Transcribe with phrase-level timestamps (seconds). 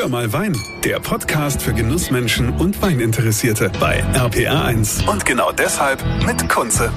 [0.00, 5.06] Hör mal Wein, der Podcast für Genussmenschen und Weininteressierte bei RPR1.
[5.06, 6.90] Und genau deshalb mit Kunze.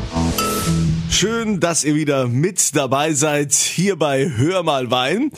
[1.09, 5.31] Schön, dass ihr wieder mit dabei seid hier bei Hör mal Wein.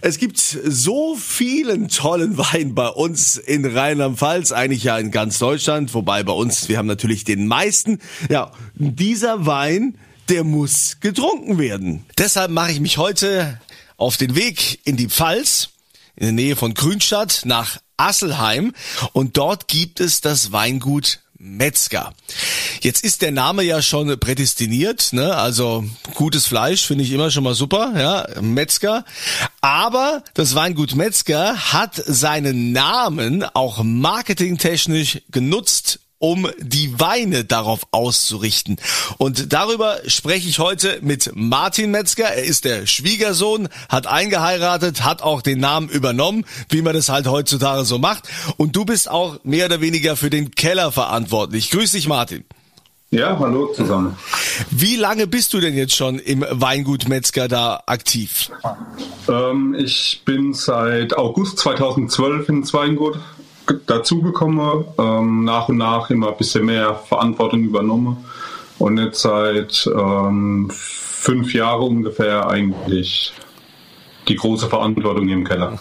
[0.00, 5.94] Es gibt so vielen tollen Wein bei uns in Rheinland-Pfalz, eigentlich ja in ganz Deutschland,
[5.94, 8.00] wobei bei uns, wir haben natürlich den meisten.
[8.28, 9.96] Ja, dieser Wein,
[10.28, 12.04] der muss getrunken werden.
[12.18, 13.60] Deshalb mache ich mich heute
[13.96, 15.68] auf den Weg in die Pfalz,
[16.16, 18.72] in der Nähe von Grünstadt nach Asselheim
[19.12, 22.12] und dort gibt es das Weingut Metzger.
[22.80, 25.36] Jetzt ist der Name ja schon prädestiniert, ne?
[25.36, 25.84] Also
[26.14, 29.04] gutes Fleisch finde ich immer schon mal super, ja, Metzger.
[29.60, 38.76] Aber das Weingut Metzger hat seinen Namen auch marketingtechnisch genutzt, um die Weine darauf auszurichten.
[39.18, 42.24] Und darüber spreche ich heute mit Martin Metzger.
[42.24, 47.26] Er ist der Schwiegersohn, hat eingeheiratet, hat auch den Namen übernommen, wie man das halt
[47.26, 48.28] heutzutage so macht.
[48.56, 51.70] Und du bist auch mehr oder weniger für den Keller verantwortlich.
[51.70, 52.44] Grüß dich, Martin.
[53.10, 54.16] Ja, hallo zusammen.
[54.70, 58.50] Wie lange bist du denn jetzt schon im Weingut Metzger da aktiv?
[59.28, 63.20] Ähm, ich bin seit August 2012 ins Weingut
[63.86, 68.24] dazugekommen, ähm, nach und nach immer ein bisschen mehr Verantwortung übernommen.
[68.78, 73.32] Und jetzt seit ähm, fünf Jahren ungefähr eigentlich
[74.28, 75.80] die große Verantwortung im Keller.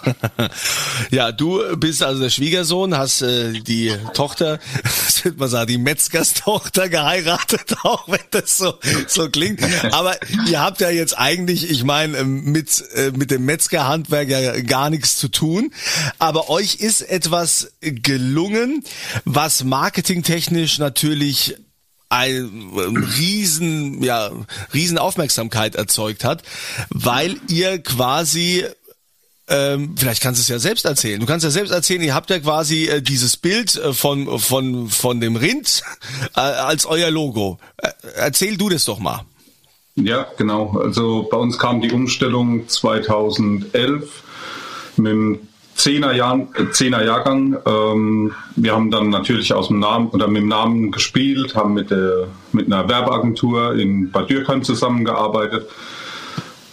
[1.11, 5.77] ja, du bist also der Schwiegersohn, hast äh, die Tochter, was würde man sagen, die
[5.77, 8.75] Metzgerstochter geheiratet, auch wenn das so
[9.07, 9.61] so klingt.
[9.91, 10.15] Aber
[10.47, 14.89] ihr habt ja jetzt eigentlich, ich meine, ähm, mit äh, mit dem Metzgerhandwerk ja gar
[14.89, 15.71] nichts zu tun.
[16.19, 18.83] Aber euch ist etwas gelungen,
[19.25, 21.55] was marketingtechnisch natürlich
[22.09, 22.73] ein
[23.17, 24.31] riesen, ja,
[24.73, 26.43] riesen Aufmerksamkeit erzeugt hat,
[26.89, 28.65] weil ihr quasi
[29.47, 31.19] ähm, vielleicht kannst du es ja selbst erzählen.
[31.19, 34.89] Du kannst ja selbst erzählen, ihr habt ja quasi äh, dieses Bild äh, von, von,
[34.89, 35.83] von dem Rind
[36.35, 37.59] äh, als euer Logo.
[37.77, 39.23] Äh, erzähl du das doch mal.
[39.95, 40.77] Ja, genau.
[40.79, 44.23] Also bei uns kam die Umstellung 2011
[44.97, 47.57] mit dem Zehner, Jahr, Zehner Jahrgang.
[47.65, 51.91] Ähm, wir haben dann natürlich aus dem Namen oder mit dem Namen gespielt, haben mit,
[51.91, 55.69] der, mit einer Werbeagentur in Bad Dürkheim zusammengearbeitet,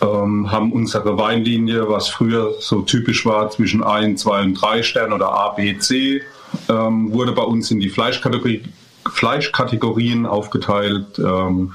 [0.00, 5.12] ähm, haben unsere Weinlinie, was früher so typisch war, zwischen 1, 2 und 3 Sternen
[5.12, 6.22] oder A, B, C,
[6.69, 8.62] ähm, wurde bei uns in die Fleischkategorie,
[9.10, 11.19] Fleischkategorien aufgeteilt.
[11.19, 11.72] Ähm,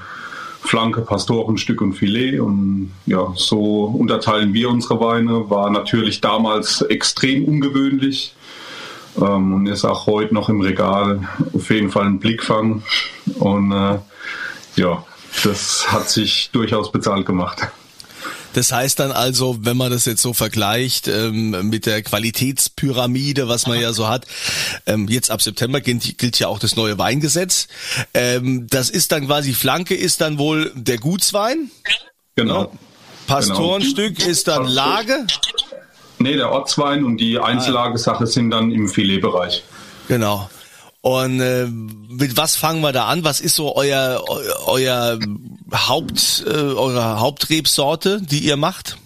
[0.60, 2.40] Flanke, Pastorenstück und Filet.
[2.40, 5.50] Und ja, so unterteilen wir unsere Weine.
[5.50, 8.34] War natürlich damals extrem ungewöhnlich
[9.20, 12.82] ähm, und ist auch heute noch im Regal auf jeden Fall ein Blickfang.
[13.38, 13.98] Und äh,
[14.76, 15.04] ja,
[15.44, 17.68] das hat sich durchaus bezahlt gemacht.
[18.54, 23.66] Das heißt dann also, wenn man das jetzt so vergleicht ähm, mit der Qualitätspyramide, was
[23.66, 24.26] man ja so hat,
[24.86, 27.68] ähm, jetzt ab September gilt, gilt ja auch das neue Weingesetz.
[28.14, 31.70] Ähm, das ist dann quasi Flanke ist dann wohl der Gutswein.
[32.36, 32.72] Genau.
[33.26, 34.30] Pastorenstück genau.
[34.30, 35.26] ist dann Lage.
[36.18, 39.62] Nee, der Ortswein und die Einzellagesache sind dann im Filetbereich.
[40.08, 40.48] Genau.
[41.00, 43.22] Und äh, mit was fangen wir da an?
[43.22, 44.24] Was ist so euer
[44.66, 45.18] euer
[45.72, 48.96] Haupt äh, eure Hauptrebsorte, die ihr macht?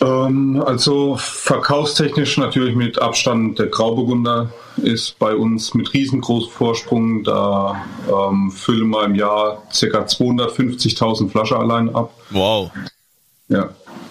[0.00, 7.24] Ähm, also verkaufstechnisch natürlich mit Abstand der Grauburgunder ist bei uns mit riesengroßem Vorsprung.
[7.24, 10.04] Da ähm, füllen wir im Jahr ca.
[10.04, 12.12] 250.000 Flaschen allein ab.
[12.30, 12.70] Wow.
[13.48, 13.70] Ja.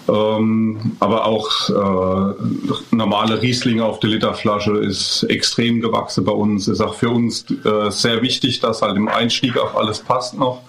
[0.09, 6.67] Ähm, aber auch äh, normale Riesling auf der Literflasche ist extrem gewachsen bei uns.
[6.67, 10.61] Ist auch für uns äh, sehr wichtig, dass halt im Einstieg auch alles passt noch.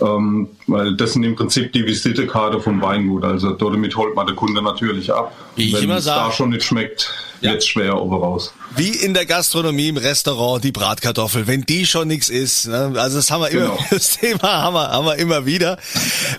[0.00, 3.24] Ähm, weil das sind im Prinzip die Visitekarte vom Weingut.
[3.24, 5.32] Also damit holt man der Kunde natürlich ab.
[5.54, 6.30] Wie ich Wenn immer sage.
[6.30, 7.52] da schon nicht schmeckt, ja.
[7.52, 8.52] wird schwer oben raus.
[8.74, 11.46] Wie in der Gastronomie im Restaurant die Bratkartoffel.
[11.46, 12.66] Wenn die schon nichts ist.
[12.66, 12.92] Ne?
[12.96, 13.78] Also das haben wir immer, genau.
[13.90, 15.78] das Thema haben wir, haben wir immer wieder.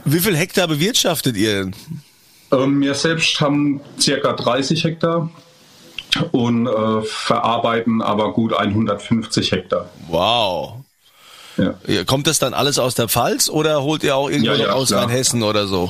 [0.03, 1.71] Wie viel Hektar bewirtschaftet ihr
[2.51, 5.29] Ähm, wir selbst haben circa 30 Hektar
[6.31, 9.89] und äh, verarbeiten aber gut 150 Hektar.
[10.07, 10.84] Wow.
[11.57, 12.03] Ja.
[12.03, 14.91] Kommt das dann alles aus der Pfalz oder holt ihr auch irgendwo ja, ja, aus
[14.91, 15.89] Rheinhessen oder so?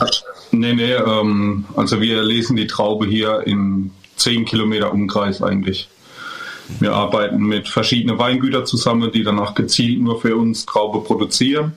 [0.52, 5.90] Nee, nee, ähm, also wir lesen die Traube hier in 10 Kilometer Umkreis eigentlich.
[6.80, 11.74] Wir arbeiten mit verschiedenen Weingütern zusammen, die danach gezielt nur für uns Traube produzieren.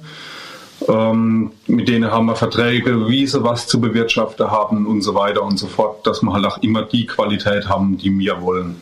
[0.86, 5.58] Ähm, mit denen haben wir Verträge bewiesen, was zu bewirtschaften haben und so weiter und
[5.58, 8.80] so fort, dass wir halt auch immer die Qualität haben, die wir wollen.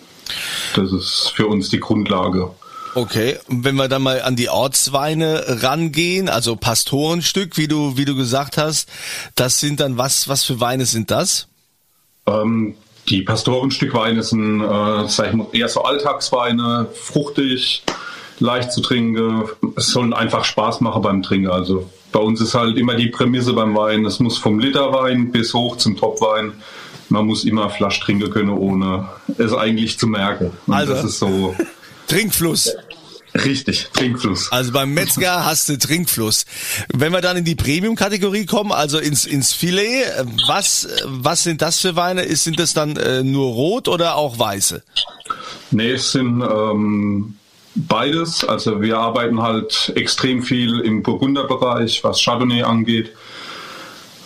[0.75, 2.51] Das ist für uns die Grundlage.
[2.97, 8.07] Okay, und wenn wir dann mal an die Ortsweine rangehen, also Pastorenstück, wie du wie
[8.07, 8.89] du gesagt hast,
[9.35, 11.47] das sind dann was was für Weine sind das?
[12.27, 12.75] Ähm,
[13.11, 17.83] die Pastorenstückweine sind äh, sag ich mal, eher so Alltagsweine, fruchtig,
[18.39, 19.45] leicht zu trinken.
[19.77, 21.51] Es sollen einfach Spaß machen beim Trinken.
[21.51, 25.53] Also bei uns ist halt immer die Prämisse beim Wein, es muss vom Literwein bis
[25.53, 26.55] hoch zum Topwein.
[27.11, 29.07] Man muss immer Flasch trinken können, ohne
[29.37, 30.53] es eigentlich zu merken.
[30.67, 31.55] Und Also- das ist so
[32.09, 32.73] Trinkfluss.
[33.45, 34.51] Richtig, Trinkfluss.
[34.51, 36.47] Also beim Metzger hast du Trinkfluss.
[36.93, 40.05] Wenn wir dann in die Premium-Kategorie kommen, also ins, ins Filet,
[40.47, 42.23] was, was sind das für Weine?
[42.23, 44.83] Ist, sind das dann äh, nur rot oder auch weiße?
[45.71, 47.37] Nee, es sind ähm,
[47.75, 48.45] beides.
[48.45, 53.13] Also wir arbeiten halt extrem viel im Burgunderbereich, was Chardonnay angeht.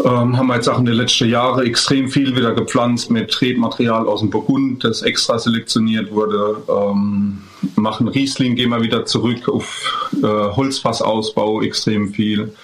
[0.05, 4.07] Ähm, haben wir jetzt auch in den letzten Jahren extrem viel wieder gepflanzt mit Rebmaterial
[4.07, 6.63] aus dem Burgund, das extra selektioniert wurde.
[6.69, 7.43] Ähm,
[7.77, 12.55] machen Riesling, gehen wir wieder zurück auf äh, Holzfassausbau extrem viel.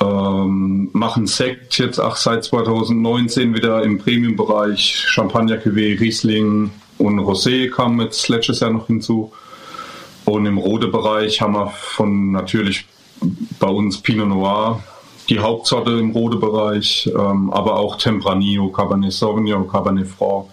[0.00, 5.04] Ähm, machen Sekt jetzt auch seit 2019 wieder im Premium-Bereich.
[5.06, 9.32] Champagner Cuvée, Riesling und Rosé kam jetzt letztes Jahr noch hinzu.
[10.24, 12.86] Und im Rode-Bereich haben wir von natürlich
[13.58, 14.82] bei uns Pinot Noir,
[15.32, 20.46] die Hauptsorte im Rode-Bereich, ähm, aber auch Tempranillo, Cabernet Sauvignon, Cabernet Franc.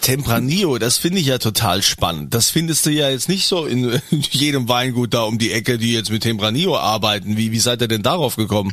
[0.00, 2.32] Tempranillo, das finde ich ja total spannend.
[2.32, 5.92] Das findest du ja jetzt nicht so in jedem Weingut da um die Ecke, die
[5.92, 7.36] jetzt mit Tempranillo arbeiten.
[7.36, 8.72] Wie, wie seid ihr denn darauf gekommen?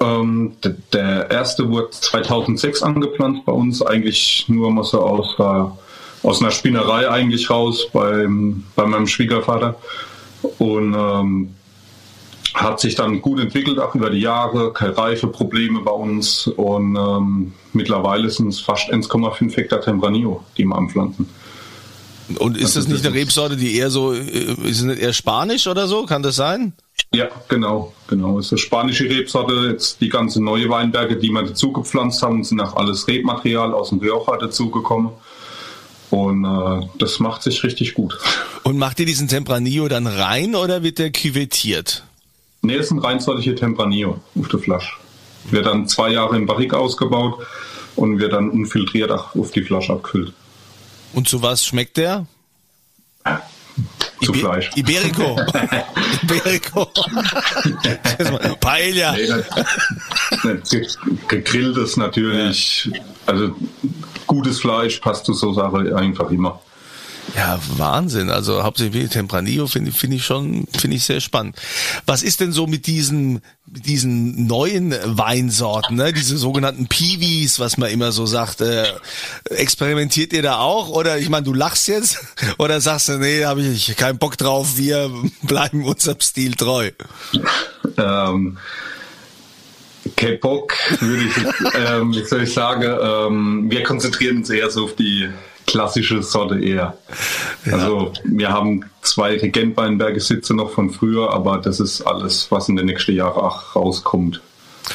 [0.00, 0.52] Ähm,
[0.92, 5.76] der erste wurde 2006 angeplant bei uns, eigentlich nur mal so aus, der,
[6.22, 9.76] aus einer Spinnerei eigentlich raus beim, bei meinem Schwiegervater.
[10.58, 11.54] Und ähm,
[12.60, 17.52] hat sich dann gut entwickelt, auch über die Jahre, keine Reifeprobleme bei uns und ähm,
[17.72, 21.28] mittlerweile sind es fast 1,5 Hektar Tempranillo, die wir anpflanzen.
[22.38, 25.00] Und ist Also das nicht das eine Rebsorte, die eher so, äh, ist es nicht
[25.00, 26.04] eher spanisch oder so?
[26.04, 26.74] Kann das sein?
[27.14, 28.38] Ja, genau, genau.
[28.38, 29.70] Es ist eine spanische Rebsorte.
[29.70, 33.88] Jetzt die ganzen neue Weinberge, die wir dazu gepflanzt haben, sind auch alles Rebmaterial aus
[33.90, 35.12] dem Rioja dazugekommen.
[36.10, 38.18] Und äh, das macht sich richtig gut.
[38.62, 42.04] Und macht ihr diesen Tempranillo dann rein oder wird der küvettiert?
[42.62, 44.92] Nee, ist ein reinsortige Tempranillo auf der Flasche.
[45.50, 47.46] Wird dann zwei Jahre im Barrique ausgebaut
[47.96, 50.32] und wird dann unfiltriert auf die Flasche abgefüllt.
[51.14, 52.26] Und zu was schmeckt der?
[54.22, 54.70] Zu Ibe- Fleisch.
[54.74, 55.36] Iberico.
[56.22, 56.86] Iberico.
[58.60, 59.12] Paella.
[59.12, 60.86] Nee, nicht ge-
[61.28, 62.90] gegrillt ist natürlich,
[63.26, 63.54] also
[64.26, 66.60] gutes Fleisch passt zu so Sache einfach immer.
[67.34, 68.30] Ja, Wahnsinn.
[68.30, 71.56] Also hauptsächlich Tempranillo finde finde ich schon, finde ich sehr spannend.
[72.06, 76.12] Was ist denn so mit diesen, mit diesen neuen Weinsorten, ne?
[76.12, 78.60] diese sogenannten Piwis, was man immer so sagt?
[78.60, 78.84] Äh,
[79.50, 80.88] experimentiert ihr da auch?
[80.88, 82.18] Oder ich meine, du lachst jetzt
[82.58, 85.10] oder sagst du, nee, habe ich keinen Bock drauf, wir
[85.42, 86.90] bleiben unserem Stil treu.
[87.96, 88.58] Ähm,
[90.16, 91.36] kein Bock, würde ich,
[91.74, 95.28] ähm, wie soll ich sagen, ähm, wir konzentrieren uns eher so auf die
[95.68, 96.96] klassische Sorte eher.
[97.70, 102.76] Also wir haben zwei Regentweinberge Sitze noch von früher, aber das ist alles, was in
[102.76, 104.40] den nächsten Jahren auch rauskommt.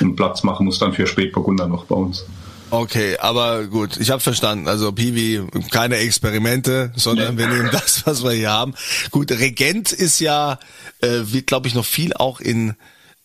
[0.01, 2.25] Und Platz machen muss dann für Spätburgunder noch bei uns.
[2.71, 4.67] Okay, aber gut, ich habe verstanden.
[4.67, 7.41] Also Piwi, keine Experimente, sondern Nee.
[7.41, 8.73] wir nehmen das, was wir hier haben.
[9.11, 10.57] Gut, Regent ist ja,
[11.01, 12.73] äh, wird glaube ich noch viel auch in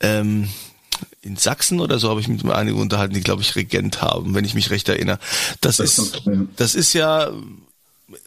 [0.01, 0.49] ähm,
[1.23, 4.35] in Sachsen oder so habe ich mich mit einigen unterhalten, die glaube ich Regent haben,
[4.35, 5.19] wenn ich mich recht erinnere.
[5.61, 6.23] Das, Das ist
[6.57, 7.31] das ist ja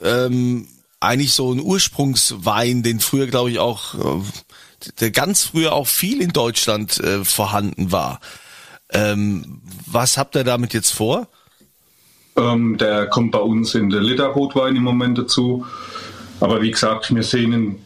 [0.02, 0.68] ähm,
[1.00, 4.22] eigentlich so ein Ursprungswein, den früher glaube ich auch äh,
[5.00, 8.20] der ganz früher auch viel in Deutschland äh, vorhanden war.
[8.90, 11.28] Ähm, was habt ihr damit jetzt vor?
[12.36, 15.66] Ähm, der kommt bei uns in der Literrotwein im Moment dazu.
[16.40, 17.80] Aber wie gesagt, wir sehen in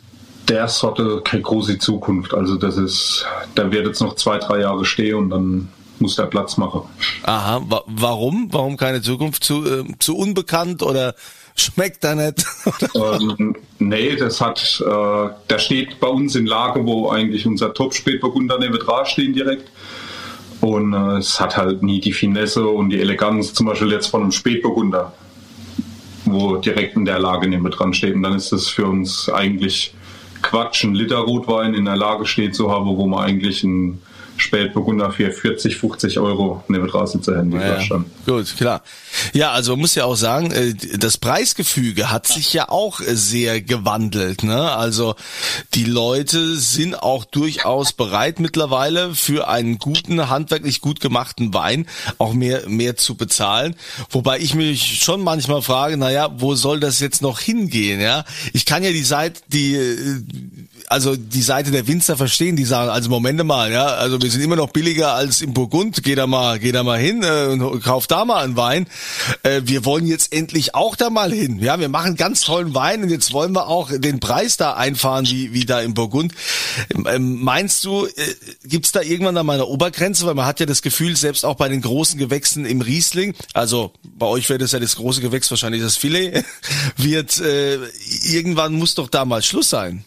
[0.48, 2.34] der Sorte keine große Zukunft.
[2.34, 3.26] Also das ist,
[3.58, 6.82] der wird jetzt noch zwei, drei Jahre stehen und dann muss der Platz machen.
[7.24, 8.50] Aha, wa warum?
[8.52, 9.44] Warum keine Zukunft?
[9.44, 11.16] Zu, äh, zu unbekannt oder
[11.56, 12.46] schmeckt er nicht?
[12.96, 18.60] ähm, nee, das hat, äh, der steht bei uns in Lage, wo eigentlich unser Top-Spätburgunder
[18.60, 19.72] neben dran stehen direkt.
[20.62, 24.22] Und äh, es hat halt nie die Finesse und die Eleganz, zum Beispiel jetzt von
[24.22, 25.14] einem Spätburgunder,
[26.26, 28.16] wo direkt in der Lage neben dran steht.
[28.16, 29.94] Und dann ist es für uns eigentlich
[30.46, 34.02] Quatsch, ein Liter Rotwein in der Lage steht zu haben, wo man eigentlich ein
[34.38, 37.48] Spätburgunder für 40, 50 Euro neben sitzen hätte.
[37.48, 38.06] die Ja, dann.
[38.26, 38.82] gut, klar.
[39.34, 43.16] Ja, also man muss ja auch sagen, äh, das Preisgefüge hat sich ja auch äh,
[43.16, 44.44] sehr gewandelt.
[44.44, 44.72] Ne?
[44.72, 45.16] Also
[45.74, 51.86] die Leute sind auch durchaus bereit mittlerweile für einen guten, handwerklich gut gemachten Wein
[52.18, 53.76] auch mehr, mehr zu bezahlen.
[54.10, 58.02] Wobei ich mich schon manchmal frage, naja, wo soll das jetzt noch hingehen?
[58.02, 60.22] Ja, Ich kann ja die Seite, die äh,
[60.88, 64.42] also die Seite der Winzer verstehen, die sagen, also Momente mal, ja, also wir sind
[64.42, 67.84] immer noch billiger als im Burgund, geh da mal, geh da mal hin äh, und
[67.84, 68.88] kauf da mal einen Wein.
[69.44, 71.60] Äh, wir wollen jetzt endlich auch da mal hin.
[71.60, 75.26] Ja, wir machen ganz tollen Wein und jetzt wollen wir auch den Preis da einfahren,
[75.28, 76.34] wie, wie da im Burgund.
[77.06, 78.12] Ähm, meinst du, äh,
[78.64, 80.26] gibt's da irgendwann da mal eine Obergrenze?
[80.26, 83.92] Weil man hat ja das Gefühl, selbst auch bei den großen Gewächsen im Riesling, also
[84.04, 86.44] bei euch wäre das ja das große Gewächs wahrscheinlich das Filet,
[86.98, 87.80] wird äh,
[88.24, 90.06] irgendwann muss doch da mal Schluss sein.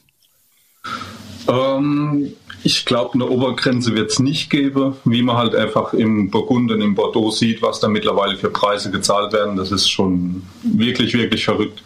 [1.49, 2.33] Ähm,
[2.65, 6.81] ich glaube, eine Obergrenze wird es nicht geben, wie man halt einfach im Burgund und
[6.81, 9.57] im Bordeaux sieht, was da mittlerweile für Preise gezahlt werden.
[9.57, 11.83] Das ist schon wirklich, wirklich verrückt.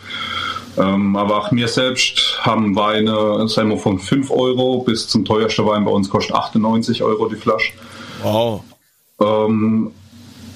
[0.79, 5.67] Ähm, aber auch wir selbst haben Weine, sagen wir, von 5 Euro bis zum teuersten
[5.67, 7.75] Wein bei uns kostet 98 Euro die Flasche.
[8.23, 8.65] Wow.
[9.21, 9.91] Ähm,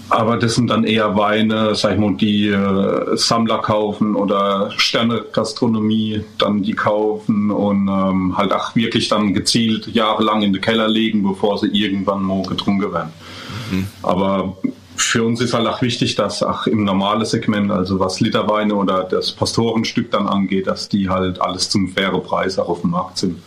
[0.09, 6.25] aber das sind dann eher Weine, sag ich mal, die äh, Sammler kaufen oder Sterne-Gastronomie
[6.39, 11.23] dann die kaufen und ähm, halt auch wirklich dann gezielt jahrelang in den Keller legen,
[11.23, 13.13] bevor sie irgendwann mal getrunken werden.
[13.71, 13.87] Mhm.
[14.03, 14.57] Aber
[14.97, 19.05] für uns ist halt auch wichtig, dass auch im normalen Segment, also was Literweine oder
[19.05, 23.19] das Pastorenstück dann angeht, dass die halt alles zum fairen Preis auch auf dem Markt
[23.19, 23.39] sind.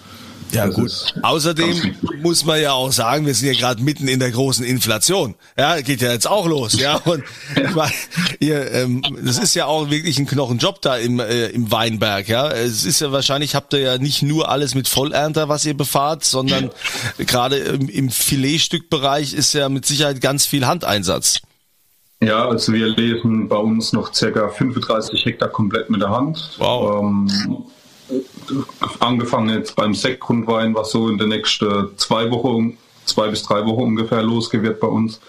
[0.51, 0.91] Ja das gut.
[1.23, 5.35] Außerdem muss man ja auch sagen, wir sind ja gerade mitten in der großen Inflation.
[5.57, 6.79] Ja, geht ja jetzt auch los.
[6.79, 7.23] Ja, und
[7.55, 7.93] ich meine,
[8.39, 12.27] ihr, ähm, das ist ja auch wirklich ein Knochenjob da im äh, im Weinberg.
[12.27, 15.75] Ja, es ist ja wahrscheinlich habt ihr ja nicht nur alles mit Vollernter, was ihr
[15.75, 16.71] befahrt, sondern
[17.17, 21.41] gerade im, im Filetstückbereich ist ja mit Sicherheit ganz viel Handeinsatz.
[22.21, 26.51] Ja, also wir leben bei uns noch circa 35 Hektar komplett mit der Hand.
[26.57, 27.01] Wow.
[27.01, 27.31] Ähm,
[28.99, 33.83] angefangen jetzt beim Sektgrundwein, was so in den nächsten zwei Wochen, zwei bis drei Wochen
[33.83, 35.19] ungefähr losgeht bei uns.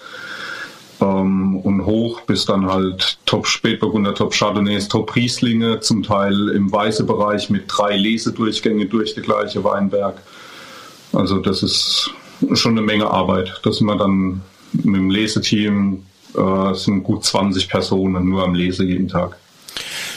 [1.01, 6.71] Ähm, und hoch bis dann halt Top Spätburgunder, Top Chardonnays, Top Rieslinge, zum Teil im
[6.71, 10.21] weißen Bereich mit drei Lesedurchgänge durch die gleiche Weinberg.
[11.13, 12.11] Also das ist
[12.55, 13.61] schon eine Menge Arbeit.
[13.63, 16.05] Das sind wir dann mit dem Leseteam,
[16.37, 19.37] äh, sind gut 20 Personen nur am Lese jeden Tag.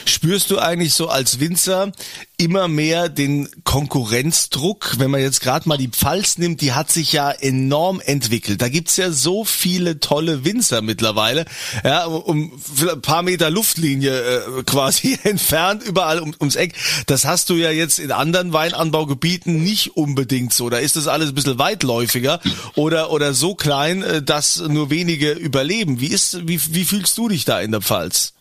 [0.06, 1.92] Spürst du eigentlich so als Winzer
[2.36, 7.12] immer mehr den Konkurrenzdruck, wenn man jetzt gerade mal die Pfalz nimmt, die hat sich
[7.12, 8.60] ja enorm entwickelt.
[8.60, 11.44] Da gibt's ja so viele tolle Winzer mittlerweile,
[11.84, 16.74] ja, um ein paar Meter Luftlinie äh, quasi entfernt, überall um, ums Eck.
[17.06, 20.68] Das hast du ja jetzt in anderen Weinanbaugebieten nicht unbedingt so.
[20.70, 22.40] Da ist das alles ein bisschen weitläufiger
[22.74, 26.00] oder, oder so klein, äh, dass nur wenige überleben.
[26.00, 28.33] Wie ist, wie, wie fühlst du dich da in der Pfalz?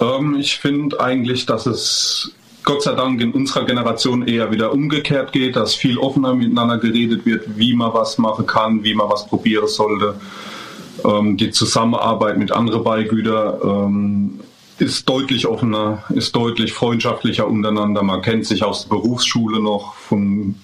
[0.00, 2.32] Ähm, ich finde eigentlich, dass es
[2.64, 7.24] Gott sei Dank in unserer Generation eher wieder umgekehrt geht, dass viel offener miteinander geredet
[7.24, 10.20] wird, wie man was machen kann, wie man was probieren sollte.
[11.04, 14.40] Ähm, die Zusammenarbeit mit anderen Beigütern ähm,
[14.78, 18.02] ist deutlich offener, ist deutlich freundschaftlicher untereinander.
[18.02, 20.56] Man kennt sich aus der Berufsschule noch von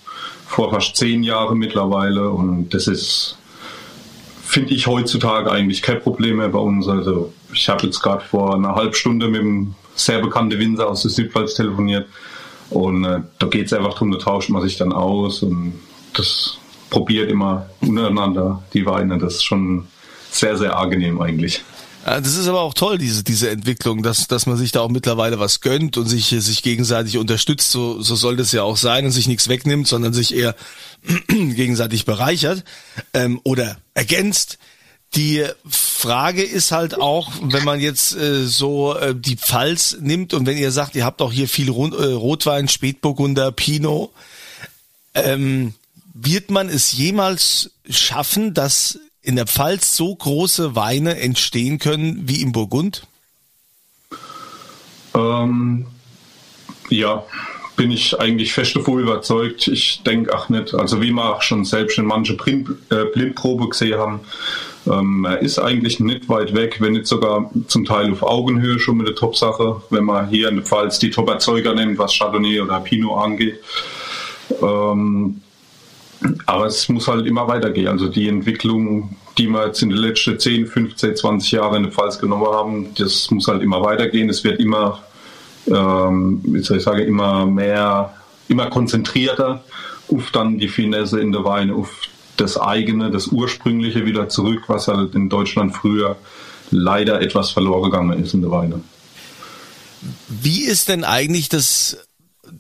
[0.47, 3.39] vor fast zehn Jahren mittlerweile und das ist,
[4.45, 6.87] finde ich heutzutage eigentlich kein Problem mehr bei uns.
[6.87, 11.03] Also ich habe jetzt gerade vor einer halben Stunde mit einem sehr bekannten Winzer aus
[11.03, 12.07] der Südpfalz telefoniert.
[12.71, 15.75] Und äh, da geht es einfach darum, da tauscht man sich dann aus und
[16.15, 16.59] das
[16.91, 19.19] probiert immer untereinander die Weine.
[19.19, 19.87] Das ist schon
[20.31, 21.63] sehr, sehr angenehm eigentlich.
[22.05, 25.41] Das ist aber auch toll, diese, diese Entwicklung, dass, dass man sich da auch mittlerweile
[25.41, 27.71] was gönnt und sich, sich gegenseitig unterstützt.
[27.71, 30.55] So, so soll das ja auch sein und sich nichts wegnimmt, sondern sich eher
[31.29, 32.63] gegenseitig bereichert
[33.15, 34.59] ähm, oder ergänzt.
[35.17, 40.47] Die Frage ist halt auch, wenn man jetzt äh, so äh, die Pfalz nimmt und
[40.47, 44.11] wenn ihr sagt, ihr habt auch hier viel Rot, äh, Rotwein, Spätburgunder, Pinot,
[45.15, 45.75] ähm,
[46.13, 52.43] wird man es jemals schaffen, dass in der Pfalz so große Weine entstehen können wie
[52.43, 53.07] im Burgund?
[55.15, 55.87] Ähm,
[56.91, 57.25] ja,
[57.77, 59.69] bin ich eigentlich fest davon überzeugt.
[59.69, 60.75] Ich denke auch nicht.
[60.75, 64.21] Also wie wir auch schon selbst in manche Blind, äh, Blindprobe gesehen haben,
[64.87, 68.99] ähm, er ist eigentlich nicht weit weg, wenn nicht sogar zum Teil auf Augenhöhe schon
[68.99, 72.81] mit der Top-Sache, wenn man hier in der Pfalz die Top-Erzeuger nimmt, was Chardonnay oder
[72.81, 73.61] Pinot angeht.
[74.63, 75.41] Ähm,
[76.47, 77.89] aber es muss halt immer weitergehen.
[77.89, 81.93] Also die Entwicklung, die wir jetzt in den letzten 10, 15, 20 Jahren in der
[81.93, 84.29] Pfalz genommen haben, das muss halt immer weitergehen.
[84.29, 85.03] Es wird immer,
[85.67, 88.15] ähm, ich sagen, immer mehr,
[88.49, 89.65] immer konzentrierter
[90.13, 92.03] auf dann die Finesse in der Weine, auf
[92.37, 96.17] das eigene, das ursprüngliche wieder zurück, was halt in Deutschland früher
[96.71, 98.81] leider etwas verloren gegangen ist in der Weine.
[100.29, 101.99] Wie ist denn eigentlich das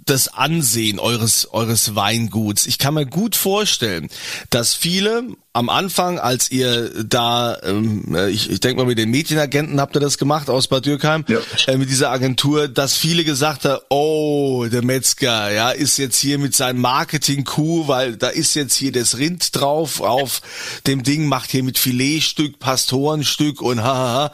[0.05, 2.67] das Ansehen eures, eures Weinguts.
[2.67, 4.09] Ich kann mir gut vorstellen,
[4.51, 9.81] dass viele am Anfang, als ihr da, ähm, ich, ich denke mal mit den Medienagenten
[9.81, 11.39] habt ihr das gemacht aus Bad Dürkheim, ja.
[11.69, 16.39] äh, mit dieser Agentur, dass viele gesagt haben, oh, der Metzger, ja, ist jetzt hier
[16.39, 20.43] mit seinem Marketing-Coup, weil da ist jetzt hier das Rind drauf auf
[20.89, 24.33] dem Ding, macht hier mit Filetstück, Pastorenstück und hahaha.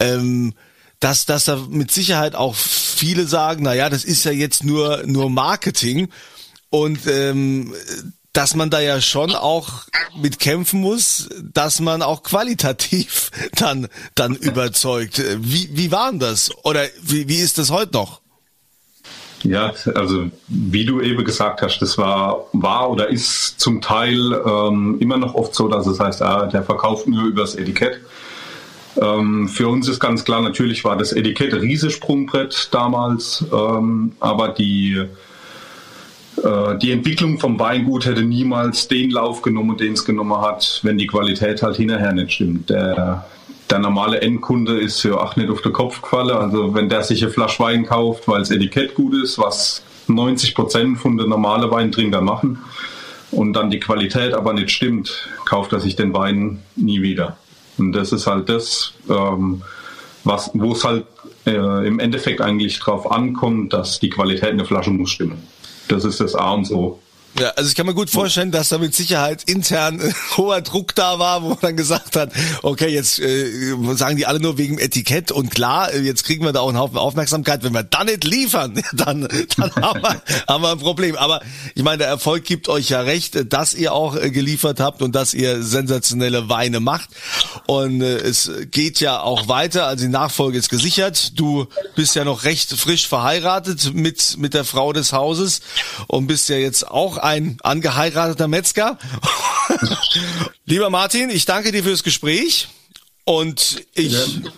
[0.00, 0.52] Ähm,
[1.00, 5.02] dass, dass da mit Sicherheit auch viele sagen, na ja, das ist ja jetzt nur,
[5.06, 6.08] nur Marketing
[6.70, 7.74] und ähm,
[8.32, 9.84] dass man da ja schon auch
[10.16, 15.22] mit kämpfen muss, dass man auch qualitativ dann, dann überzeugt.
[15.38, 16.50] Wie, wie war denn das?
[16.64, 18.20] Oder wie, wie ist das heute noch?
[19.44, 24.98] Ja, also wie du eben gesagt hast, das war, war oder ist zum Teil ähm,
[25.00, 28.00] immer noch oft so, dass es heißt, ah, der verkauft nur übers Etikett.
[29.00, 35.04] Ähm, für uns ist ganz klar, natürlich war das Etikett Riesesprungbrett damals, ähm, aber die,
[36.42, 40.98] äh, die Entwicklung vom Weingut hätte niemals den Lauf genommen, den es genommen hat, wenn
[40.98, 42.70] die Qualität halt hinterher nicht stimmt.
[42.70, 43.26] Der,
[43.70, 46.30] der normale Endkunde ist für acht nicht auf den Kopf gefallen.
[46.30, 50.54] Also wenn der sich eine Flasche Wein kauft, weil das Etikett gut ist, was 90
[50.54, 52.58] Prozent von den normalen Weintrinker machen,
[53.30, 57.36] und dann die Qualität aber nicht stimmt, kauft er sich den Wein nie wieder.
[57.78, 59.62] Und das ist halt das, ähm,
[60.24, 61.06] was, wo es halt
[61.46, 65.42] äh, im Endeffekt eigentlich drauf ankommt, dass die Qualität in der Flasche muss stimmen.
[65.88, 66.98] Das ist das A und O.
[67.38, 70.94] Ja, also ich kann mir gut vorstellen, dass da mit Sicherheit intern äh, hoher Druck
[70.94, 72.32] da war, wo man dann gesagt hat,
[72.62, 76.52] okay, jetzt äh, sagen die alle nur wegen Etikett und klar, äh, jetzt kriegen wir
[76.52, 77.62] da auch einen Haufen Aufmerksamkeit.
[77.62, 81.16] Wenn wir dann nicht liefern, dann, dann haben, wir, haben wir ein Problem.
[81.16, 81.40] Aber
[81.74, 85.14] ich meine, der Erfolg gibt euch ja recht, dass ihr auch äh, geliefert habt und
[85.14, 87.10] dass ihr sensationelle Weine macht.
[87.66, 91.38] Und äh, es geht ja auch weiter, also die Nachfolge ist gesichert.
[91.38, 95.60] Du bist ja noch recht frisch verheiratet mit, mit der Frau des Hauses
[96.06, 98.98] und bist ja jetzt auch ein angeheirateter Metzger.
[100.64, 102.68] Lieber Martin, ich danke dir fürs Gespräch
[103.24, 104.50] und ich ja.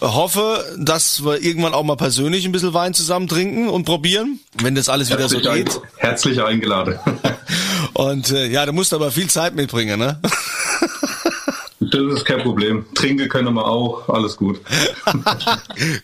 [0.00, 4.74] hoffe, dass wir irgendwann auch mal persönlich ein bisschen Wein zusammen trinken und probieren, wenn
[4.74, 5.76] das alles herzlich wieder so geht.
[5.76, 6.98] Ein, herzlich eingeladen.
[7.92, 10.20] Und äh, ja, du musst aber viel Zeit mitbringen, ne?
[11.80, 12.84] Das ist kein Problem.
[12.94, 14.08] Trinken können wir auch.
[14.08, 14.60] Alles gut.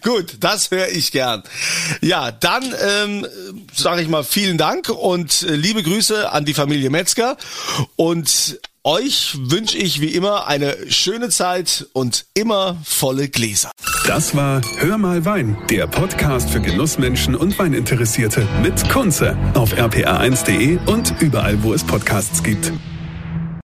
[0.02, 1.42] gut, das höre ich gern.
[2.00, 3.26] Ja, dann ähm,
[3.76, 7.36] sage ich mal vielen Dank und äh, liebe Grüße an die Familie Metzger.
[7.96, 13.72] Und euch wünsche ich wie immer eine schöne Zeit und immer volle Gläser.
[14.06, 20.78] Das war Hör mal Wein, der Podcast für Genussmenschen und Weininteressierte mit Kunze auf rpa1.de
[20.86, 22.72] und überall, wo es Podcasts gibt.